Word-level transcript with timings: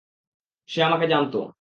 সে 0.69 0.79
আমাকে 0.83 1.05
জানত। 1.07 1.33